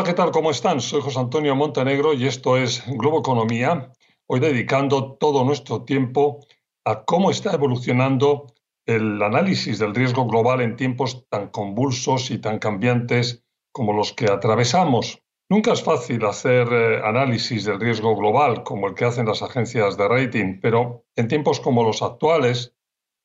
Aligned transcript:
Hola, 0.00 0.08
¿qué 0.08 0.14
tal? 0.14 0.30
¿Cómo 0.30 0.50
están? 0.50 0.80
Soy 0.80 1.02
José 1.02 1.18
Antonio 1.18 1.54
Montenegro 1.54 2.14
y 2.14 2.26
esto 2.26 2.56
es 2.56 2.82
Globo 2.86 3.18
Economía, 3.18 3.92
hoy 4.26 4.40
dedicando 4.40 5.18
todo 5.20 5.44
nuestro 5.44 5.84
tiempo 5.84 6.40
a 6.86 7.04
cómo 7.04 7.30
está 7.30 7.52
evolucionando 7.52 8.46
el 8.86 9.22
análisis 9.22 9.78
del 9.78 9.94
riesgo 9.94 10.26
global 10.26 10.62
en 10.62 10.76
tiempos 10.76 11.28
tan 11.28 11.48
convulsos 11.48 12.30
y 12.30 12.38
tan 12.38 12.58
cambiantes 12.58 13.44
como 13.72 13.92
los 13.92 14.14
que 14.14 14.24
atravesamos. 14.32 15.22
Nunca 15.50 15.74
es 15.74 15.82
fácil 15.82 16.24
hacer 16.24 16.72
eh, 16.72 17.02
análisis 17.04 17.66
del 17.66 17.78
riesgo 17.78 18.16
global 18.16 18.62
como 18.62 18.86
el 18.88 18.94
que 18.94 19.04
hacen 19.04 19.26
las 19.26 19.42
agencias 19.42 19.98
de 19.98 20.08
rating, 20.08 20.60
pero 20.62 21.04
en 21.14 21.28
tiempos 21.28 21.60
como 21.60 21.84
los 21.84 22.00
actuales 22.00 22.74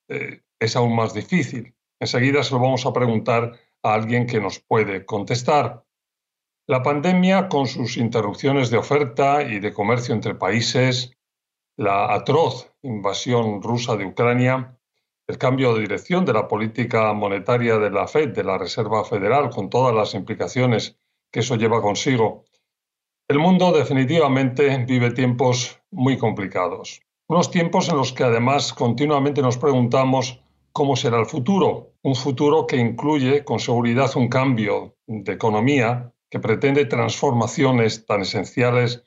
eh, 0.10 0.42
es 0.60 0.76
aún 0.76 0.94
más 0.94 1.14
difícil. 1.14 1.74
Enseguida 2.02 2.44
se 2.44 2.54
lo 2.54 2.60
vamos 2.60 2.86
a 2.86 2.92
preguntar 2.92 3.54
a 3.82 3.94
alguien 3.94 4.28
que 4.28 4.42
nos 4.42 4.60
puede 4.60 5.06
contestar. 5.06 5.85
La 6.68 6.82
pandemia, 6.82 7.48
con 7.48 7.68
sus 7.68 7.96
interrupciones 7.96 8.72
de 8.72 8.78
oferta 8.78 9.44
y 9.44 9.60
de 9.60 9.72
comercio 9.72 10.16
entre 10.16 10.34
países, 10.34 11.12
la 11.78 12.12
atroz 12.12 12.74
invasión 12.82 13.62
rusa 13.62 13.96
de 13.96 14.08
Ucrania, 14.08 14.76
el 15.28 15.38
cambio 15.38 15.76
de 15.76 15.82
dirección 15.82 16.26
de 16.26 16.34
la 16.34 16.48
política 16.48 17.14
monetaria 17.14 17.78
de 17.78 17.92
la 17.92 18.08
Fed, 18.08 18.30
de 18.30 18.44
la 18.44 18.58
Reserva 18.58 19.06
Federal, 19.06 19.52
con 19.52 19.70
todas 19.70 19.94
las 19.94 20.16
implicaciones 20.16 20.98
que 21.32 21.42
eso 21.42 21.56
lleva 21.56 21.84
consigo. 21.84 22.46
El 23.28 23.38
mundo 23.38 23.72
definitivamente 23.72 24.86
vive 24.88 25.12
tiempos 25.12 25.80
muy 25.92 26.18
complicados. 26.18 27.00
Unos 27.28 27.52
tiempos 27.52 27.90
en 27.90 27.98
los 27.98 28.12
que 28.12 28.24
además 28.24 28.74
continuamente 28.74 29.44
nos 29.44 29.60
preguntamos 29.60 30.42
cómo 30.72 30.96
será 30.96 31.20
el 31.20 31.28
futuro. 31.28 31.94
Un 32.02 32.16
futuro 32.16 32.66
que 32.66 32.78
incluye 32.78 33.44
con 33.44 33.60
seguridad 33.60 34.10
un 34.18 34.30
cambio 34.30 34.96
de 35.06 35.34
economía 35.34 36.12
que 36.36 36.42
pretende 36.42 36.84
transformaciones 36.84 38.06
tan 38.06 38.24
esenciales 38.24 39.06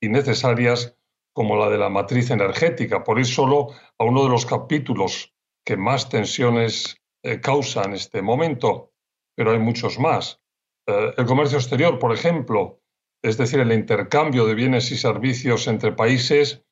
y 0.00 0.08
necesarias 0.08 0.96
como 1.34 1.54
la 1.54 1.68
de 1.68 1.76
la 1.76 1.90
matriz 1.90 2.30
energética. 2.30 3.04
Por 3.04 3.18
ir 3.18 3.26
solo 3.26 3.74
a 3.98 4.04
uno 4.04 4.24
de 4.24 4.30
los 4.30 4.46
capítulos 4.46 5.34
que 5.62 5.76
más 5.76 6.08
tensiones 6.08 6.96
eh, 7.22 7.38
causa 7.38 7.82
en 7.82 7.92
este 7.92 8.22
momento, 8.22 8.94
pero 9.36 9.50
hay 9.50 9.58
muchos 9.58 9.98
más. 9.98 10.40
Eh, 10.86 11.12
el 11.18 11.26
comercio 11.26 11.58
exterior, 11.58 11.98
por 11.98 12.14
ejemplo, 12.14 12.80
es 13.22 13.36
decir, 13.36 13.60
el 13.60 13.74
intercambio 13.74 14.46
de 14.46 14.54
bienes 14.54 14.90
y 14.90 14.96
servicios 14.96 15.66
entre 15.66 15.92
países 15.92 16.64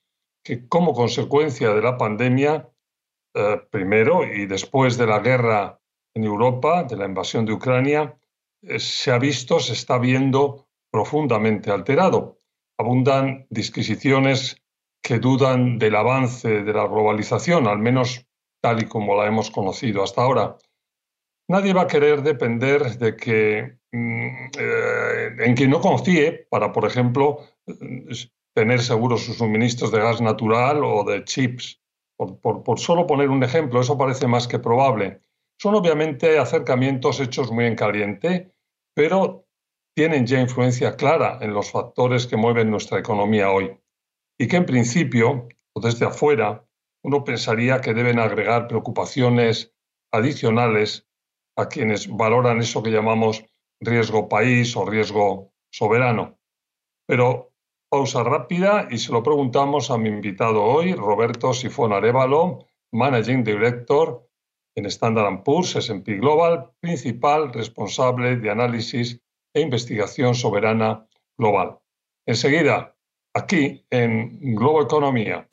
que 0.43 0.67
como 0.69 0.95
consecuencia 0.95 1.75
de 1.75 1.83
la 1.83 1.99
pandemia, 1.99 2.67
eh, 3.35 3.61
primero 3.71 4.25
y 4.25 4.47
después 4.47 4.97
de 4.97 5.07
la 5.07 5.19
guerra 5.19 5.83
en 6.15 6.25
Europa, 6.25 6.85
de 6.85 6.97
la 6.97 7.05
invasión 7.05 7.45
de 7.45 7.53
Ucrania, 7.53 8.18
se 8.79 9.11
ha 9.11 9.19
visto, 9.19 9.61
se 9.61 9.73
está 9.73 9.99
viendo 9.99 10.69
profundamente 10.91 11.71
alterado. 11.71 12.39
Abundan 12.79 13.47
disquisiciones 13.51 14.57
que 15.03 15.19
dudan 15.19 15.79
del 15.79 15.97
avance 15.97 16.63
de 16.63 16.73
la 16.73 16.87
globalización, 16.87 17.67
al 17.67 17.79
menos 17.79 18.27
tal 18.61 18.83
y 18.83 18.87
como 18.87 19.17
la 19.17 19.27
hemos 19.27 19.51
conocido 19.51 20.03
hasta 20.03 20.23
ahora. 20.23 20.57
Nadie 21.49 21.73
va 21.73 21.83
a 21.83 21.87
querer 21.87 22.23
depender 22.23 22.99
de 22.99 23.17
que 23.17 23.79
mm, 23.93 24.51
eh, 24.59 25.37
en 25.39 25.55
quien 25.55 25.71
no 25.71 25.81
confíe 25.81 26.47
para, 26.51 26.73
por 26.73 26.85
ejemplo, 26.85 27.39
tener 28.55 28.81
seguros 28.83 29.25
sus 29.25 29.39
suministros 29.39 29.93
de 29.93 30.01
gas 30.01 30.21
natural 30.21 30.83
o 30.85 31.05
de 31.05 31.25
chips. 31.25 31.81
por, 32.17 32.79
solo 32.79 33.07
poner 33.07 33.31
un 33.31 33.43
ejemplo, 33.45 33.81
eso 33.81 33.97
parece 33.97 34.27
más 34.27 34.49
que 34.49 34.59
probable. 34.59 35.23
Son 35.61 35.75
obviamente 35.75 36.39
acercamientos 36.39 37.19
hechos 37.19 37.51
muy 37.51 37.67
en 37.67 37.75
caliente, 37.75 38.55
pero 38.95 39.47
tienen 39.95 40.25
ya 40.25 40.41
influencia 40.41 40.95
clara 40.95 41.39
en 41.41 41.53
los 41.53 41.73
factores 41.73 42.29
que 42.29 42.37
mueven 42.37 42.71
nuestra 42.71 43.01
economía 43.01 43.51
hoy 43.51 43.77
y 44.39 44.47
que 44.47 44.57
en 44.57 44.67
principio, 44.67 45.49
o 45.73 45.81
desde 45.81 46.07
afuera, 46.07 46.65
uno 47.03 47.25
pensaría 47.25 47.81
que 47.81 47.93
deben 47.93 48.21
agregar 48.21 48.69
preocupaciones 48.69 49.75
adicionales 50.13 51.09
a 51.57 51.67
quienes 51.67 52.09
valoran 52.09 52.61
eso 52.61 52.81
que 52.83 52.93
llamamos 52.93 53.45
riesgo 53.81 54.29
país 54.29 54.77
o 54.77 54.85
riesgo 54.85 55.53
soberano. 55.73 56.39
Pero 57.07 57.53
pausa 57.91 58.23
rápida 58.23 58.87
y 58.91 58.99
se 58.99 59.11
lo 59.11 59.25
preguntamos 59.25 59.91
a 59.91 59.99
mi 59.99 60.09
invitado 60.09 60.63
hoy, 60.63 60.95
Roberto 60.95 61.53
Sifón 61.53 61.93
Arevalo, 61.93 62.67
Managing 62.93 63.43
Director 63.43 64.28
en 64.79 64.87
Standard 64.87 65.43
Poor's, 65.43 65.75
S&P 65.75 66.17
Global, 66.19 66.71
principal 66.81 67.53
responsable 67.53 68.37
de 68.37 68.51
análisis 68.51 69.21
e 69.53 69.61
investigación 69.61 70.35
soberana 70.35 71.05
global. 71.37 71.79
Enseguida, 72.27 72.95
aquí 73.35 73.85
en 73.91 74.55
Globo 74.55 74.83
Economía. 74.83 75.49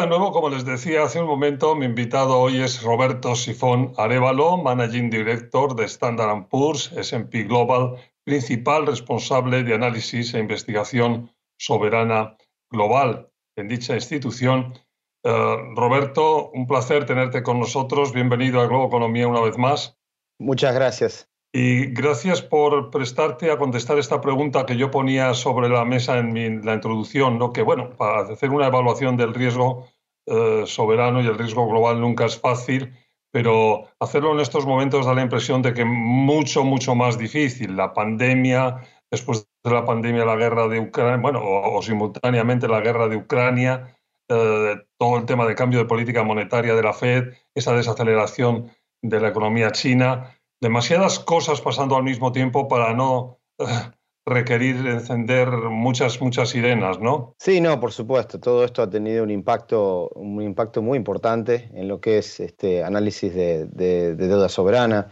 De 0.00 0.06
nuevo, 0.06 0.32
como 0.32 0.48
les 0.48 0.64
decía 0.64 1.04
hace 1.04 1.20
un 1.20 1.26
momento, 1.26 1.74
mi 1.76 1.84
invitado 1.84 2.38
hoy 2.38 2.62
es 2.62 2.82
Roberto 2.82 3.36
Sifón 3.36 3.92
Arevalo, 3.98 4.56
Managing 4.56 5.10
Director 5.10 5.76
de 5.76 5.84
Standard 5.84 6.48
Poor's, 6.48 6.90
S&P 6.92 7.44
Global, 7.44 7.96
principal 8.24 8.86
responsable 8.86 9.62
de 9.62 9.74
análisis 9.74 10.32
e 10.32 10.38
investigación 10.38 11.30
soberana 11.58 12.36
global 12.70 13.30
en 13.54 13.68
dicha 13.68 13.94
institución. 13.94 14.72
Eh, 15.24 15.56
Roberto, 15.76 16.50
un 16.50 16.66
placer 16.66 17.04
tenerte 17.04 17.42
con 17.42 17.60
nosotros. 17.60 18.12
Bienvenido 18.12 18.60
a 18.60 18.66
Globo 18.66 18.86
Economía 18.86 19.28
una 19.28 19.42
vez 19.42 19.58
más. 19.58 19.98
Muchas 20.38 20.74
gracias. 20.74 21.28
Y 21.54 21.88
gracias 21.88 22.40
por 22.40 22.90
prestarte 22.90 23.50
a 23.50 23.58
contestar 23.58 23.98
esta 23.98 24.22
pregunta 24.22 24.64
que 24.64 24.78
yo 24.78 24.90
ponía 24.90 25.34
sobre 25.34 25.68
la 25.68 25.84
mesa 25.84 26.16
en 26.16 26.64
la 26.64 26.72
introducción, 26.72 27.38
¿no? 27.38 27.52
que 27.52 27.60
bueno, 27.60 27.90
para 27.90 28.20
hacer 28.20 28.48
una 28.48 28.68
evaluación 28.68 29.18
del 29.18 29.34
riesgo 29.34 29.86
eh, 30.24 30.62
soberano 30.64 31.20
y 31.20 31.26
el 31.26 31.36
riesgo 31.36 31.68
global 31.68 32.00
nunca 32.00 32.24
es 32.24 32.40
fácil, 32.40 32.94
pero 33.30 33.84
hacerlo 34.00 34.32
en 34.32 34.40
estos 34.40 34.64
momentos 34.64 35.04
da 35.04 35.12
la 35.12 35.20
impresión 35.20 35.60
de 35.60 35.74
que 35.74 35.84
mucho, 35.84 36.64
mucho 36.64 36.94
más 36.94 37.18
difícil. 37.18 37.76
La 37.76 37.92
pandemia, 37.92 38.80
después 39.10 39.46
de 39.62 39.70
la 39.70 39.84
pandemia 39.84 40.24
la 40.24 40.36
guerra 40.36 40.68
de 40.68 40.80
Ucrania, 40.80 41.18
bueno, 41.18 41.42
o, 41.44 41.82
simultáneamente 41.82 42.66
la 42.66 42.80
guerra 42.80 43.08
de 43.08 43.16
Ucrania, 43.16 43.94
eh, 44.30 44.76
todo 44.96 45.18
el 45.18 45.26
tema 45.26 45.46
de 45.46 45.54
cambio 45.54 45.80
de 45.80 45.84
política 45.84 46.22
monetaria 46.22 46.74
de 46.74 46.82
la 46.82 46.94
Fed, 46.94 47.34
esa 47.54 47.74
desaceleración 47.74 48.70
de 49.02 49.20
la 49.20 49.28
economía 49.28 49.70
china 49.72 50.34
demasiadas 50.62 51.18
cosas 51.18 51.60
pasando 51.60 51.96
al 51.96 52.04
mismo 52.04 52.30
tiempo 52.30 52.68
para 52.68 52.94
no 52.94 53.40
eh, 53.58 53.64
requerir 54.24 54.76
encender 54.86 55.48
muchas, 55.48 56.20
muchas 56.20 56.50
sirenas, 56.50 57.00
¿no? 57.00 57.34
Sí, 57.40 57.60
no, 57.60 57.80
por 57.80 57.92
supuesto. 57.92 58.38
Todo 58.38 58.64
esto 58.64 58.80
ha 58.80 58.88
tenido 58.88 59.24
un 59.24 59.30
impacto, 59.30 60.08
un 60.14 60.40
impacto 60.40 60.80
muy 60.80 60.96
importante 60.96 61.68
en 61.74 61.88
lo 61.88 62.00
que 62.00 62.18
es 62.18 62.38
este 62.38 62.84
análisis 62.84 63.34
de, 63.34 63.66
deuda 64.14 64.48
soberana. 64.48 65.08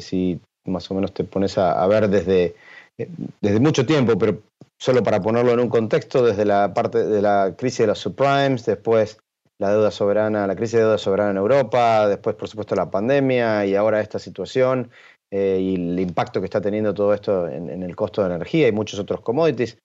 si 0.00 0.38
más 0.66 0.90
o 0.90 0.94
menos 0.94 1.14
te 1.14 1.24
pones 1.24 1.56
a, 1.56 1.86
ver 1.86 2.08
desde, 2.08 2.54
desde 3.40 3.60
mucho 3.60 3.86
tiempo, 3.86 4.18
pero 4.18 4.42
solo 4.78 5.02
para 5.02 5.22
ponerlo 5.22 5.52
en 5.52 5.60
un 5.60 5.70
contexto, 5.70 6.22
desde 6.22 6.44
la 6.44 6.74
parte 6.74 7.06
de 7.06 7.22
la 7.22 7.54
crisis 7.56 7.78
de 7.78 7.86
los 7.86 7.98
subprimes, 8.00 8.66
después 8.66 9.18
la 9.58 9.70
deuda 9.70 9.90
soberana, 9.90 10.46
la 10.46 10.56
crisis 10.56 10.74
de 10.74 10.80
deuda 10.80 10.98
soberana 10.98 11.30
en 11.30 11.36
Europa, 11.36 12.08
después 12.08 12.36
por 12.36 12.48
supuesto 12.48 12.74
la 12.74 12.90
pandemia 12.90 13.64
y 13.66 13.74
ahora 13.74 14.00
esta 14.00 14.18
situación 14.18 14.90
eh, 15.30 15.58
y 15.60 15.74
el 15.74 15.98
impacto 15.98 16.40
que 16.40 16.46
está 16.46 16.60
teniendo 16.60 16.94
todo 16.94 17.14
esto 17.14 17.48
en, 17.48 17.82
el 17.82 17.96
costo 17.96 18.22
de 18.22 18.34
energía 18.34 18.68
y 18.68 18.72
muchos 18.72 18.98
otros 18.98 19.20
commodities. 19.20 19.78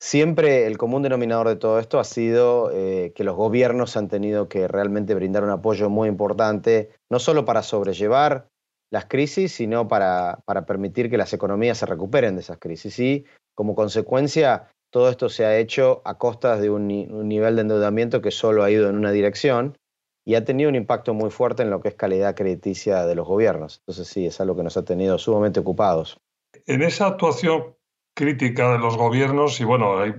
Siempre 0.00 0.66
el 0.66 0.76
común 0.76 1.02
denominador 1.02 1.48
de 1.48 1.56
todo 1.56 1.78
esto 1.78 1.98
ha 1.98 2.04
sido 2.04 2.70
eh, 2.72 3.12
que 3.14 3.24
los 3.24 3.36
gobiernos 3.36 3.96
han 3.96 4.08
tenido 4.08 4.48
que 4.48 4.68
realmente 4.68 5.14
brindar 5.14 5.44
un 5.44 5.50
apoyo 5.50 5.88
muy 5.88 6.08
importante, 6.08 6.90
no 7.10 7.18
solo 7.18 7.44
para 7.44 7.62
sobrellevar 7.62 8.48
las 8.92 9.06
crisis, 9.06 9.52
sino 9.52 9.88
para, 9.88 10.40
para 10.44 10.66
permitir 10.66 11.08
que 11.08 11.16
las 11.16 11.32
economías 11.32 11.78
se 11.78 11.86
recuperen 11.86 12.34
de 12.34 12.42
esas 12.42 12.58
crisis. 12.58 12.98
Y 12.98 13.24
como 13.54 13.74
consecuencia, 13.74 14.68
todo 14.94 15.08
esto 15.08 15.28
se 15.28 15.44
ha 15.44 15.58
hecho 15.58 16.02
a 16.04 16.18
costas 16.18 16.60
de 16.60 16.70
un, 16.70 16.86
nivel 16.86 17.56
de 17.56 17.62
endeudamiento 17.62 18.22
que 18.22 18.30
solo 18.30 18.62
ha 18.62 18.70
ido 18.70 18.88
en 18.88 18.94
una 18.94 19.10
dirección 19.10 19.76
y 20.24 20.36
ha 20.36 20.44
tenido 20.44 20.70
un 20.70 20.76
impacto 20.76 21.14
muy 21.14 21.30
fuerte 21.30 21.64
en 21.64 21.70
lo 21.70 21.80
que 21.80 21.88
es 21.88 21.96
calidad 21.96 22.36
crediticia 22.36 23.04
de 23.04 23.16
los 23.16 23.26
gobiernos. 23.26 23.80
Entonces 23.80 24.06
sí, 24.06 24.26
es 24.26 24.40
algo 24.40 24.54
que 24.54 24.62
nos 24.62 24.76
ha 24.76 24.84
tenido 24.84 25.18
sumamente 25.18 25.58
ocupados. 25.58 26.20
En 26.66 26.80
esa 26.82 27.08
actuación 27.08 27.74
crítica 28.14 28.70
de 28.70 28.78
los 28.78 28.96
gobiernos, 28.96 29.60
y 29.60 29.64
bueno, 29.64 29.98
hay 29.98 30.10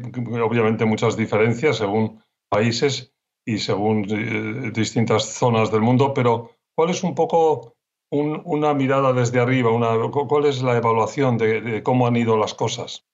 obviamente 0.43 0.83
muchas 0.83 1.15
diferencias 1.15 1.77
según 1.77 2.21
países 2.49 3.13
y 3.45 3.59
según 3.59 4.05
eh, 4.09 4.71
distintas 4.73 5.23
zonas 5.23 5.71
del 5.71 5.83
mundo, 5.83 6.13
pero 6.13 6.51
¿cuál 6.75 6.89
es 6.89 7.01
un 7.01 7.15
poco 7.15 7.77
una 8.11 8.73
mirada 8.73 9.13
desde 9.13 9.39
arriba? 9.39 9.69
¿Cuál 10.11 10.45
es 10.47 10.61
la 10.61 10.75
evaluación 10.75 11.37
de 11.37 11.81
cómo 11.81 12.07
han 12.07 12.17
ido 12.17 12.35
las 12.35 12.53
cosas? 12.53 13.05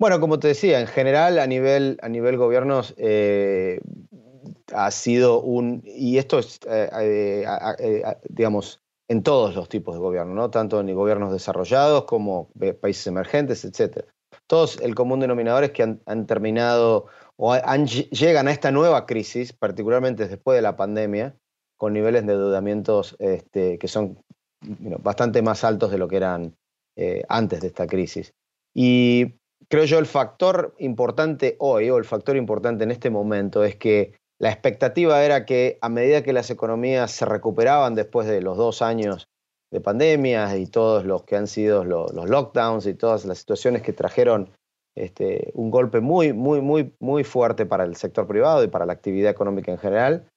Bueno, 0.00 0.18
como 0.18 0.38
te 0.38 0.48
decía, 0.48 0.80
en 0.80 0.86
general 0.86 1.38
a 1.38 1.46
nivel, 1.46 1.98
a 2.00 2.08
nivel 2.08 2.38
gobiernos 2.38 2.94
eh, 2.96 3.82
ha 4.72 4.90
sido 4.92 5.42
un, 5.42 5.82
y 5.84 6.16
esto 6.16 6.38
es, 6.38 6.58
eh, 6.66 7.44
eh, 7.78 8.02
digamos, 8.30 8.80
en 9.08 9.22
todos 9.22 9.54
los 9.54 9.68
tipos 9.68 9.94
de 9.94 10.00
gobierno, 10.00 10.32
¿no? 10.32 10.50
tanto 10.50 10.80
en 10.80 10.94
gobiernos 10.94 11.30
desarrollados 11.30 12.04
como 12.04 12.48
países 12.80 13.08
emergentes, 13.08 13.62
etc. 13.66 14.06
Todos 14.46 14.80
el 14.80 14.94
común 14.94 15.20
denominador 15.20 15.64
es 15.64 15.72
que 15.72 15.82
han, 15.82 16.26
terminado 16.26 17.08
o 17.36 17.54
llegan 17.54 18.48
a 18.48 18.52
esta 18.52 18.70
nueva 18.70 19.04
crisis, 19.04 19.52
particularmente 19.52 20.28
después 20.28 20.56
de 20.56 20.62
la 20.62 20.78
pandemia, 20.78 21.36
con 21.76 21.92
niveles 21.92 22.24
de 22.24 22.32
endeudamientos 22.32 23.16
este, 23.18 23.78
que 23.78 23.88
son 23.88 24.18
bastante 24.62 25.42
más 25.42 25.62
altos 25.62 25.90
de 25.90 25.98
lo 25.98 26.08
que 26.08 26.16
eran 26.16 26.56
antes 27.28 27.60
de 27.60 27.66
esta 27.66 27.86
crisis. 27.86 28.32
Y 28.72 29.39
creo 29.70 29.84
yo 29.84 29.98
el 29.98 30.06
factor 30.06 30.74
importante 30.78 31.56
hoy 31.60 31.88
o 31.90 31.96
el 31.96 32.04
factor 32.04 32.36
importante 32.36 32.84
en 32.84 32.90
este 32.90 33.08
momento 33.08 33.64
es 33.64 33.76
que 33.76 34.14
la 34.40 34.50
expectativa 34.50 35.22
era 35.22 35.44
que 35.44 35.78
a 35.80 35.88
medida 35.88 36.22
que 36.22 36.32
las 36.32 36.50
economías 36.50 37.12
se 37.12 37.24
recuperaban 37.24 37.94
después 37.94 38.26
de 38.26 38.42
los 38.42 38.56
dos 38.56 38.82
años 38.82 39.28
de 39.70 39.80
pandemia 39.80 40.56
y 40.56 40.66
todos 40.66 41.04
los 41.04 41.22
que 41.24 41.36
han 41.36 41.46
sido 41.46 41.84
los, 41.84 42.12
lockdowns 42.12 42.86
y 42.86 42.94
todas 42.94 43.24
las 43.24 43.38
situaciones 43.38 43.82
que 43.82 43.92
trajeron 43.92 44.50
este, 44.96 45.52
un 45.54 45.70
golpe 45.70 46.00
muy, 46.00 46.32
muy, 46.32 46.60
muy, 46.60 46.92
muy 46.98 47.22
fuerte 47.22 47.64
para 47.64 47.84
el 47.84 47.94
sector 47.94 48.26
privado 48.26 48.64
y 48.64 48.68
para 48.68 48.86
la 48.86 48.94
actividad 48.94 49.30
económica 49.30 49.70
en 49.70 49.78
general, 49.78 50.29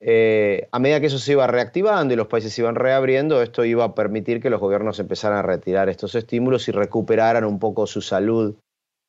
eh, 0.00 0.68
a 0.72 0.78
medida 0.78 1.00
que 1.00 1.06
eso 1.06 1.18
se 1.18 1.32
iba 1.32 1.46
reactivando 1.46 2.12
y 2.12 2.16
los 2.16 2.26
países 2.26 2.52
se 2.52 2.62
iban 2.62 2.74
reabriendo, 2.74 3.40
esto 3.42 3.64
iba 3.64 3.84
a 3.84 3.94
permitir 3.94 4.42
que 4.42 4.50
los 4.50 4.60
gobiernos 4.60 4.98
empezaran 4.98 5.38
a 5.38 5.42
retirar 5.42 5.88
estos 5.88 6.14
estímulos 6.14 6.68
y 6.68 6.72
recuperaran 6.72 7.44
un 7.44 7.58
poco 7.58 7.86
su 7.86 8.02
salud 8.02 8.54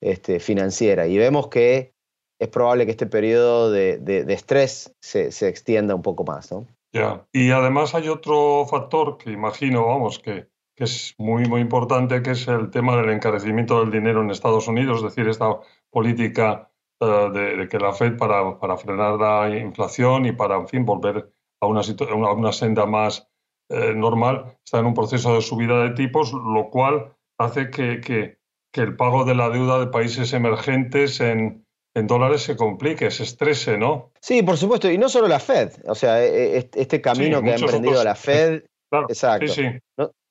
este, 0.01 0.39
financiera. 0.39 1.07
Y 1.07 1.17
vemos 1.17 1.47
que 1.47 1.93
es 2.39 2.47
probable 2.47 2.85
que 2.85 2.91
este 2.91 3.07
periodo 3.07 3.71
de, 3.71 4.25
estrés 4.29 4.95
se, 5.01 5.27
extienda 5.47 5.95
un 5.95 6.03
poco 6.03 6.23
más. 6.23 6.53
Ya, 6.93 7.25
y 7.33 7.51
además 7.51 7.93
hay 7.95 8.07
otro 8.07 8.65
factor 8.65 9.17
que 9.17 9.31
imagino, 9.31 9.87
vamos, 9.87 10.19
que, 10.19 10.47
que 10.75 10.85
es 10.85 11.15
muy, 11.17 11.45
muy 11.45 11.61
importante, 11.61 12.21
que 12.21 12.31
es 12.31 12.47
el 12.47 12.69
tema 12.69 12.95
del 12.95 13.09
encarecimiento 13.09 13.79
del 13.81 13.91
dinero 13.91 14.21
en 14.21 14.29
Estados 14.29 14.67
Unidos, 14.67 14.99
es 14.99 15.15
decir, 15.15 15.27
esta 15.27 15.59
política 15.89 16.69
eh, 16.99 17.29
de, 17.31 17.67
que 17.67 17.79
la 17.79 17.93
Fed 17.93 18.17
para, 18.17 18.59
para, 18.59 18.77
frenar 18.77 19.19
la 19.19 19.55
inflación 19.57 20.25
y 20.25 20.31
para, 20.31 20.55
en 20.55 20.67
fin, 20.67 20.85
volver 20.85 21.31
a 21.61 21.67
una, 21.67 21.81
a 21.81 22.33
una 22.33 22.51
senda 22.51 22.85
más 22.85 23.27
eh, 23.69 23.93
normal, 23.93 24.57
está 24.63 24.79
en 24.79 24.87
un 24.87 24.93
proceso 24.93 25.35
de 25.35 25.41
subida 25.41 25.83
de 25.83 25.91
tipos, 25.91 26.33
lo 26.33 26.69
cual 26.69 27.15
hace 27.37 27.69
que, 27.69 27.99
que, 28.01 28.39
que 28.71 28.81
el 28.81 28.95
pago 28.95 29.25
de 29.25 29.35
la 29.35 29.49
deuda 29.49 29.79
de 29.79 29.87
países 29.87 30.33
emergentes 30.33 31.19
en, 31.19 31.65
en 31.93 32.07
dólares 32.07 32.43
se 32.43 32.55
complique, 32.55 33.11
se 33.11 33.23
estrese, 33.23 33.77
¿no? 33.77 34.11
Sí, 34.21 34.43
por 34.43 34.57
supuesto, 34.57 34.89
y 34.89 34.97
no 34.97 35.09
solo 35.09 35.27
la 35.27 35.39
Fed, 35.39 35.73
o 35.87 35.95
sea, 35.95 36.23
e, 36.23 36.59
e, 36.59 36.69
este 36.75 37.01
camino 37.01 37.41
que 37.41 37.51
ha 37.51 37.55
emprendido 37.55 38.03
la 38.03 38.15
Fed, 38.15 38.63
exacto, 39.09 39.47
sí, 39.47 39.63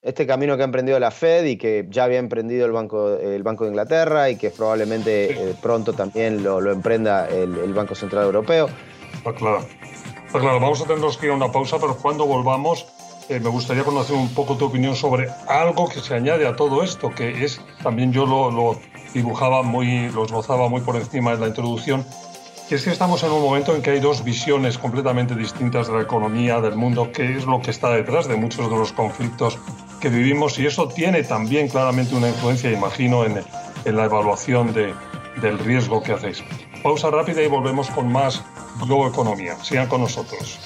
este 0.06 0.24
camino 0.24 0.56
que 0.56 0.62
ha 0.62 0.64
emprendido 0.64 1.00
la 1.00 1.10
Fed 1.10 1.44
y 1.46 1.56
que 1.56 1.84
ya 1.90 2.04
había 2.04 2.18
emprendido 2.18 2.64
el 2.64 2.70
Banco, 2.70 3.16
el 3.16 3.42
Banco 3.42 3.64
de 3.64 3.70
Inglaterra 3.70 4.30
y 4.30 4.36
que 4.36 4.50
probablemente 4.50 5.32
eh, 5.32 5.54
pronto 5.60 5.94
también 5.94 6.44
lo, 6.44 6.70
emprenda 6.70 7.28
el, 7.28 7.74
Banco 7.74 7.96
Central 7.96 8.24
Europeo. 8.24 8.68
Está 9.12 9.34
claro. 9.34 9.66
Está 10.24 10.38
claro, 10.38 10.60
vamos 10.60 10.80
a 10.80 10.84
tener 10.84 11.02
que 11.18 11.26
ir 11.26 11.32
a 11.32 11.34
una 11.34 11.50
pausa, 11.50 11.78
pero 11.80 11.96
cuando 11.96 12.24
volvamos 12.24 12.86
eh, 13.28 13.40
me 13.40 13.48
gustaría 13.48 13.82
conocer 13.82 14.14
un 14.14 14.32
poco 14.32 14.56
tu 14.56 14.66
opinión 14.66 14.94
sobre 14.94 15.28
algo 15.48 15.88
que 15.88 15.98
se 15.98 16.14
añade 16.14 16.46
a 16.46 16.54
todo 16.54 16.84
esto, 16.84 17.10
que 17.10 17.44
es, 17.44 17.60
también 17.82 18.12
yo 18.12 18.26
lo, 18.26 18.52
lo 18.52 18.78
dibujaba 19.12 19.64
muy, 19.64 20.08
lo 20.10 20.24
esbozaba 20.24 20.68
muy 20.68 20.82
por 20.82 20.94
encima 20.94 21.32
en 21.32 21.40
la 21.40 21.48
introducción, 21.48 22.06
que 22.68 22.76
es 22.76 22.84
que 22.84 22.90
estamos 22.90 23.24
en 23.24 23.32
un 23.32 23.42
momento 23.42 23.74
en 23.74 23.82
que 23.82 23.90
hay 23.90 24.00
dos 24.00 24.22
visiones 24.22 24.78
completamente 24.78 25.34
distintas 25.34 25.88
de 25.88 25.94
la 25.94 26.02
economía, 26.02 26.60
del 26.60 26.76
mundo, 26.76 27.10
que 27.12 27.36
es 27.36 27.44
lo 27.44 27.60
que 27.60 27.72
está 27.72 27.90
detrás 27.90 28.28
de 28.28 28.36
muchos 28.36 28.70
de 28.70 28.76
los 28.76 28.92
conflictos 28.92 29.58
que 30.00 30.08
vivimos 30.08 30.58
y 30.58 30.66
eso 30.66 30.88
tiene 30.88 31.22
también 31.22 31.68
claramente 31.68 32.14
una 32.14 32.28
influencia, 32.28 32.70
imagino, 32.70 33.24
en, 33.24 33.42
en 33.84 33.96
la 33.96 34.04
evaluación 34.04 34.72
de, 34.72 34.94
del 35.40 35.58
riesgo 35.58 36.02
que 36.02 36.12
hacéis. 36.12 36.42
Pausa 36.82 37.10
rápida 37.10 37.42
y 37.42 37.48
volvemos 37.48 37.90
con 37.90 38.10
más 38.10 38.44
Globo 38.80 39.08
Economía. 39.08 39.56
Sigan 39.56 39.88
con 39.88 40.02
nosotros. 40.02 40.58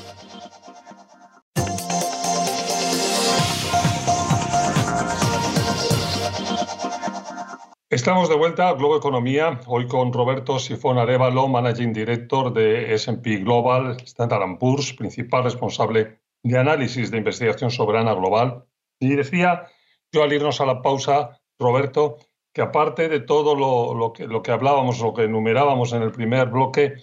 Estamos 7.88 8.28
de 8.28 8.36
vuelta 8.36 8.68
a 8.68 8.74
Globo 8.74 8.96
Economía, 8.96 9.60
hoy 9.66 9.88
con 9.88 10.12
Roberto 10.12 10.60
Sifón 10.60 10.98
Arevalo, 10.98 11.48
Managing 11.48 11.92
Director 11.92 12.52
de 12.52 12.94
S&P 12.94 13.38
Global, 13.38 13.96
Standard 14.04 14.58
Poor's, 14.58 14.92
principal 14.92 15.42
responsable 15.42 16.20
de 16.44 16.58
análisis 16.58 17.10
de 17.10 17.18
investigación 17.18 17.72
soberana 17.72 18.14
global 18.14 18.64
y 19.00 19.16
decía 19.16 19.66
yo 20.12 20.22
al 20.22 20.32
irnos 20.32 20.60
a 20.60 20.66
la 20.66 20.82
pausa, 20.82 21.40
Roberto, 21.58 22.18
que 22.52 22.62
aparte 22.62 23.08
de 23.08 23.20
todo 23.20 23.54
lo, 23.54 24.12
que, 24.12 24.26
lo 24.26 24.42
que 24.42 24.50
hablábamos, 24.50 25.00
lo 25.00 25.14
que 25.14 25.24
enumerábamos 25.24 25.92
en 25.92 26.02
el 26.02 26.10
primer 26.10 26.48
bloque, 26.48 26.94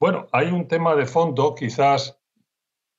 bueno, 0.00 0.26
hay 0.32 0.48
un 0.48 0.66
tema 0.66 0.94
de 0.94 1.06
fondo 1.06 1.54
quizás 1.54 2.18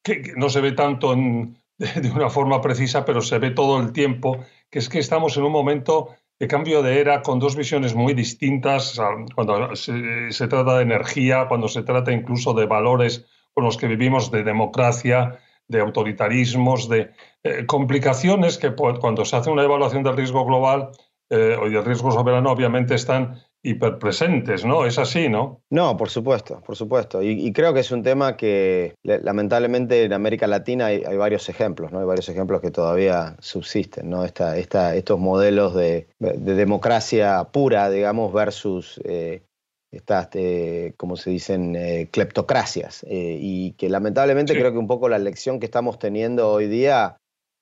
que, 0.03 0.33
no 0.35 0.49
se 0.49 0.61
ve 0.61 0.73
tanto 0.73 1.15
de, 1.77 2.11
una 2.13 2.29
forma 2.29 2.61
precisa, 2.61 3.05
pero 3.05 3.21
se 3.21 3.39
ve 3.39 3.51
todo 3.51 3.79
el 3.79 3.91
tiempo, 3.91 4.37
que 4.69 4.79
es 4.79 4.89
que 4.89 4.99
estamos 4.99 5.35
en 5.37 5.43
un 5.43 5.51
momento 5.51 6.15
de 6.39 6.47
cambio 6.47 6.81
de 6.81 7.01
era 7.01 7.21
con 7.21 7.39
dos 7.39 7.55
visiones 7.55 7.95
muy 7.95 8.13
distintas, 8.13 8.99
cuando 9.35 9.75
se 9.75 10.47
trata 10.47 10.77
de 10.77 10.83
energía, 10.83 11.47
cuando 11.49 11.67
se 11.67 11.83
trata 11.83 12.13
incluso 12.13 12.53
de 12.53 12.65
valores 12.65 13.25
con 13.53 13.65
los 13.65 13.75
que 13.75 13.87
vivimos, 13.87 14.31
de 14.31 14.43
democracia, 14.43 15.39
de 15.69 15.79
autoritarismos, 15.79 16.89
de 16.89 17.11
eh, 17.43 17.65
complicaciones 17.65 18.57
que 18.57 18.75
cuando 18.75 19.23
se 19.23 19.37
hace 19.37 19.49
una 19.49 19.63
evaluación 19.63 20.03
del 20.03 20.17
riesgo 20.17 20.43
global 20.45 20.89
eh, 21.29 21.55
o 21.61 21.69
del 21.69 21.85
riesgo 21.85 22.11
soberano 22.11 22.51
obviamente 22.51 22.95
están 22.95 23.41
hiperpresentes, 23.61 24.63
¿no? 24.63 24.85
Es 24.85 24.97
así, 24.97 25.27
¿no? 25.27 25.61
No, 25.69 25.97
por 25.97 26.09
supuesto, 26.09 26.61
por 26.65 26.75
supuesto. 26.75 27.21
Y, 27.21 27.51
creo 27.51 27.73
que 27.73 27.81
es 27.81 27.91
un 27.91 28.03
tema 28.03 28.37
que 28.37 28.95
lamentablemente 29.03 30.03
en 30.03 30.13
América 30.13 30.47
Latina 30.47 30.87
hay, 30.87 31.17
varios 31.17 31.49
ejemplos, 31.49 31.91
¿no? 31.91 31.99
Hay 31.99 32.05
varios 32.05 32.29
ejemplos 32.29 32.61
que 32.61 32.71
todavía 32.71 33.35
subsisten, 33.39 34.09
¿no? 34.09 34.23
Esta, 34.23 34.57
esta, 34.57 34.95
estos 34.95 35.19
modelos 35.19 35.75
de, 35.75 36.07
democracia 36.19 37.49
pura, 37.51 37.89
digamos, 37.89 38.31
versus 38.31 38.99
eh, 39.03 39.43
estas, 39.91 40.29
eh, 40.33 40.93
como 40.97 41.15
se 41.15 41.31
dicen, 41.31 41.75
eh, 41.75 42.09
cleptocracias. 42.11 43.03
Eh, 43.03 43.37
y 43.39 43.73
que 43.73 43.89
lamentablemente 43.89 44.53
creo 44.53 44.71
que 44.71 44.77
un 44.77 44.87
poco 44.87 45.09
la 45.09 45.19
lección 45.19 45.59
que 45.59 45.65
estamos 45.65 45.99
teniendo 45.99 46.51
hoy 46.51 46.67
día, 46.67 47.17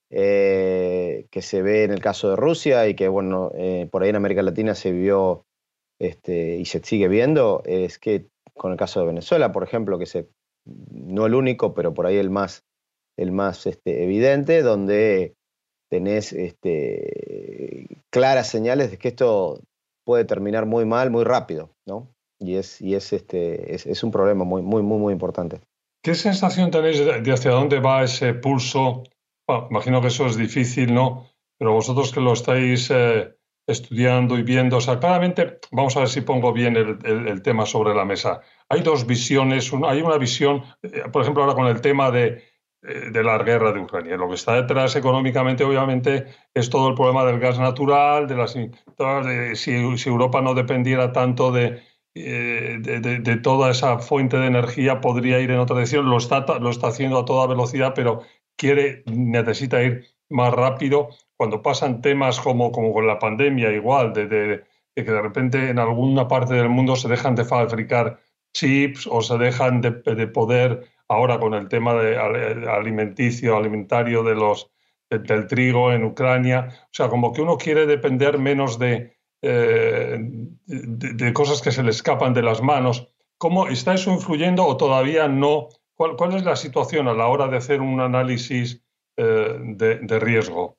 que 0.09 1.41
se 1.41 1.61
ve 1.61 1.83
en 1.83 1.91
el 1.91 1.99
caso 1.99 2.29
de 2.29 2.37
Rusia 2.37 2.87
y 2.87 2.95
que, 2.95 3.09
bueno, 3.09 3.51
por 3.91 4.03
ahí 4.03 4.09
en 4.09 4.15
América 4.15 4.41
Latina 4.41 4.73
se 4.73 4.93
vio 4.93 5.43
este, 5.99 6.55
y 6.55 6.63
se 6.63 6.79
sigue 6.79 7.09
viendo, 7.09 7.61
es 7.65 7.99
que 7.99 8.27
con 8.53 8.71
el 8.71 8.77
caso 8.77 9.01
de 9.01 9.07
Venezuela, 9.07 9.51
por 9.51 9.63
ejemplo, 9.63 9.99
que 9.99 10.05
se, 10.05 10.29
no 10.65 11.25
el 11.25 11.35
único, 11.35 11.73
pero 11.73 11.93
por 11.93 12.05
ahí 12.05 12.15
el 12.15 12.29
más, 12.29 12.63
el 13.17 13.33
más 13.33 13.67
este, 13.67 14.05
evidente, 14.05 14.61
donde 14.61 15.35
tenés 15.89 16.31
este, 16.31 18.01
claras 18.09 18.49
señales 18.49 18.91
de 18.91 18.97
que 18.97 19.09
esto 19.09 19.59
puede 20.05 20.23
terminar 20.23 20.65
muy 20.65 20.85
mal, 20.85 21.11
muy 21.11 21.25
rápido, 21.25 21.71
¿no? 21.85 22.09
Y 22.39 22.55
es, 22.55 22.81
y 22.81 22.95
es, 22.95 23.13
este, 23.13 23.73
es, 23.73 24.03
un 24.03 24.11
problema 24.11 24.43
muy, 24.43 24.61
muy, 24.61 24.81
muy, 24.81 24.97
muy 24.97 25.13
importante. 25.13 25.61
¿Qué 26.03 26.15
sensación 26.15 26.71
tenéis 26.71 26.99
de, 26.99 27.31
hacia 27.31 27.51
dónde 27.51 27.79
va 27.79 28.03
ese 28.03 28.33
pulso? 28.33 29.03
imagino 29.69 30.01
que 30.01 30.07
eso 30.07 30.25
es 30.25 30.35
difícil, 30.35 30.93
¿no? 30.93 31.25
Pero 31.57 31.71
vosotros 31.71 32.11
que 32.11 32.19
lo 32.19 32.33
estáis 32.33 32.89
eh, 32.91 33.33
estudiando 33.65 34.37
y 34.37 34.43
viendo, 34.43 34.77
o 34.77 34.81
sea, 34.81 34.99
claramente, 34.99 35.59
vamos 35.71 35.95
a 35.95 36.01
ver 36.01 36.09
si 36.09 36.21
pongo 36.21 36.51
bien 36.51 36.75
el, 36.75 36.99
el, 37.05 37.41
tema 37.41 37.65
sobre 37.65 37.95
la 37.95 38.03
mesa. 38.03 38.41
Hay 38.69 38.81
dos 38.81 39.07
visiones, 39.07 39.71
hay 39.87 40.01
una 40.01 40.17
visión, 40.17 40.63
eh, 40.83 41.03
por 41.11 41.21
ejemplo, 41.21 41.43
ahora 41.43 41.55
con 41.55 41.67
el 41.67 41.79
tema 41.79 42.11
de, 42.11 42.43
eh, 42.83 43.09
de 43.11 43.23
la 43.23 43.37
guerra 43.39 43.71
de 43.71 43.79
Ucrania. 43.79 44.17
Lo 44.17 44.27
que 44.29 44.35
está 44.35 44.53
detrás 44.53 44.95
económicamente, 44.95 45.63
obviamente, 45.63 46.25
es 46.53 46.69
todo 46.69 46.89
el 46.89 46.95
problema 46.95 47.25
del 47.25 47.39
gas 47.39 47.57
natural, 47.57 48.27
de, 48.27 48.35
las, 48.35 48.53
de 48.53 49.55
si, 49.55 49.97
si 49.97 50.09
Europa 50.09 50.41
no 50.41 50.53
dependiera 50.53 51.11
tanto 51.11 51.51
de, 51.51 51.81
eh, 52.25 52.79
de, 52.79 53.37
toda 53.37 53.71
esa 53.71 53.99
fuente 53.99 54.37
de 54.37 54.47
energía 54.47 55.01
podría 55.01 55.39
ir 55.39 55.51
en 55.51 55.59
otra 55.59 55.75
dirección. 55.75 56.09
Lo 56.09 56.17
está, 56.17 56.45
lo 56.59 56.69
está 56.69 56.87
haciendo 56.87 57.19
a 57.19 57.25
toda 57.25 57.47
velocidad, 57.47 57.93
pero 57.95 58.21
quiere, 58.55 59.03
necesita 59.05 59.81
ir 59.83 60.05
más 60.29 60.53
rápido. 60.53 61.09
Cuando 61.35 61.61
pasan 61.61 62.01
temas 62.01 62.39
como, 62.39 62.71
como 62.71 62.93
con 62.93 63.07
la 63.07 63.19
pandemia, 63.19 63.71
igual, 63.71 64.13
de, 64.13 64.63
que 64.95 65.03
de 65.03 65.21
repente 65.21 65.69
en 65.69 65.79
alguna 65.79 66.27
parte 66.27 66.53
del 66.55 66.69
mundo 66.69 66.95
se 66.95 67.07
dejan 67.07 67.35
de 67.35 67.45
fabricar 67.45 68.19
chips 68.53 69.07
o 69.07 69.21
se 69.21 69.37
dejan 69.37 69.81
de, 69.81 69.91
poder, 70.27 70.85
ahora 71.07 71.39
con 71.39 71.53
el 71.53 71.67
tema 71.67 71.93
de 71.93 72.17
alimenticio, 72.17 73.55
alimentario 73.55 74.23
de 74.23 74.35
los, 74.35 74.71
del 75.09 75.47
trigo 75.47 75.91
en 75.91 76.03
Ucrania. 76.03 76.69
O 76.85 76.89
sea, 76.91 77.09
como 77.09 77.33
que 77.33 77.41
uno 77.41 77.57
quiere 77.57 77.85
depender 77.85 78.39
menos 78.39 78.79
de, 78.79 79.16
eh, 79.41 80.17
de, 80.65 81.33
cosas 81.33 81.61
que 81.61 81.71
se 81.71 81.83
le 81.83 81.91
escapan 81.91 82.33
de 82.33 82.41
las 82.41 82.61
manos. 82.61 83.07
¿Cómo 83.37 83.67
está 83.67 83.93
eso 83.93 84.11
influyendo 84.11 84.65
o 84.65 84.77
todavía 84.77 85.27
no? 85.27 85.69
¿Cuál, 85.95 86.15
cuál 86.15 86.35
es 86.35 86.43
la 86.43 86.55
situación 86.55 87.07
a 87.07 87.13
la 87.13 87.27
hora 87.27 87.47
de 87.47 87.57
hacer 87.57 87.81
un 87.81 87.99
análisis 87.99 88.81
eh, 89.17 89.57
de, 89.59 90.19
riesgo? 90.19 90.77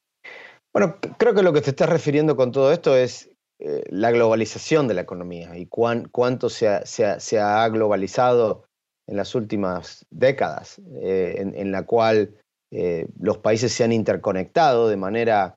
Bueno, 0.73 0.97
creo 1.19 1.35
que 1.35 1.43
lo 1.43 1.53
que 1.53 1.61
te 1.61 1.71
estás 1.71 1.89
refiriendo 1.89 2.37
con 2.37 2.51
todo 2.51 2.73
esto 2.73 2.97
es 2.97 3.31
eh, 3.61 3.85
la 3.91 4.11
globalización 4.11 4.89
de 4.89 4.95
la 4.95 5.03
economía 5.03 5.57
y 5.57 5.67
cuánto 5.67 6.49
se 6.49 6.69
ha, 6.69 7.69
globalizado 7.69 8.65
en 9.07 9.17
las 9.17 9.35
últimas 9.35 10.05
décadas, 10.11 10.81
en, 11.01 11.73
la 11.73 11.87
cual 11.87 12.37
los 12.71 13.39
países 13.39 13.73
se 13.73 13.83
han 13.83 13.93
interconectado 13.93 14.89
de 14.89 14.97
manera 14.99 15.57